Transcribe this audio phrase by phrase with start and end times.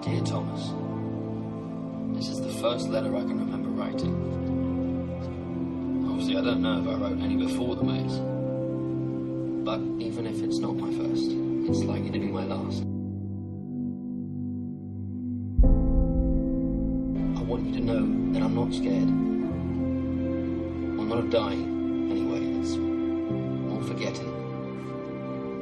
[0.00, 0.72] Dear Thomas,
[2.16, 4.14] this is the first letter I can remember writing.
[6.08, 8.20] Obviously, I don't know if I wrote any before the maze.
[9.64, 11.32] But even if it's not my first,
[11.68, 12.84] it's likely to be my last.
[17.38, 19.08] I want you to know that I'm not scared.
[20.98, 22.44] I'm not dying, anyway.
[22.60, 24.32] It's more forgetting.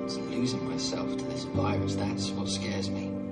[0.04, 1.94] It's losing myself to this virus.
[1.94, 3.25] That's what scares me.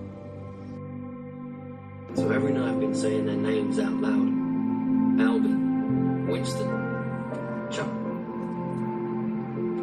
[2.15, 4.31] So every night I've been saying their names out loud.
[5.21, 5.49] Alby,
[6.31, 6.69] Winston,
[7.73, 7.89] Chuck.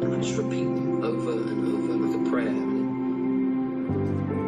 [0.02, 2.48] And I just repeat over and over like a prayer.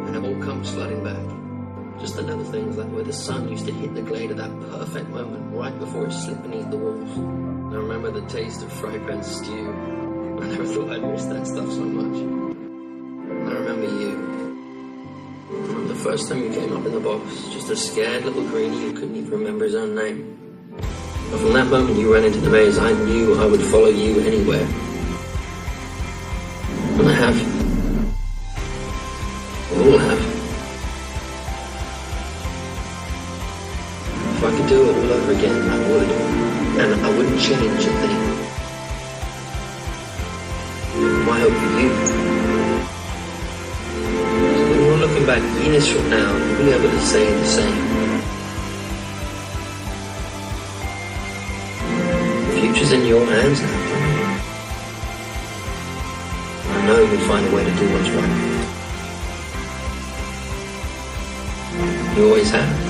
[0.07, 1.99] And it all comes flooding back.
[1.99, 4.59] Just the little things like where the sun used to hit the glade at that
[4.71, 7.17] perfect moment right before it slipped beneath the walls.
[7.17, 9.69] I remember the taste of Frypan stew.
[10.41, 12.44] I never thought I'd miss that stuff so much.
[16.05, 19.15] First time you came up in the box, just a scared little greenie who couldn't
[19.15, 20.37] even remember his own name.
[21.31, 24.19] But from that moment you ran into the maze, I knew I would follow you
[24.19, 24.67] anywhere.
[26.99, 27.35] And I have.
[29.71, 30.21] We all have.
[34.37, 36.09] If I could do it all over again, I would.
[36.81, 38.21] And I wouldn't change a thing.
[41.25, 41.74] My hope
[45.75, 47.87] years from now, you'll be able to say the same.
[52.47, 53.69] The future's in your hands now,
[56.71, 58.55] I know you'll find a way to do what's right.
[62.15, 62.83] You always have.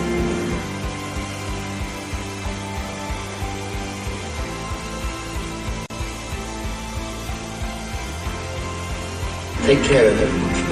[9.66, 10.64] Take care of everyone.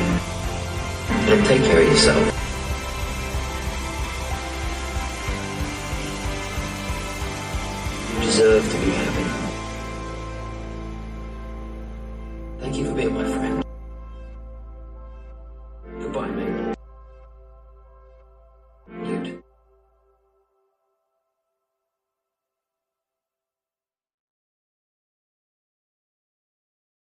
[1.34, 2.26] And take care of yourself.
[8.14, 9.26] You deserve to be happy.
[12.60, 13.64] Thank you for being my friend.
[16.02, 16.53] Goodbye, mate.